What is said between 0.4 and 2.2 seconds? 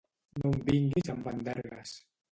No em vinguis amb endergues.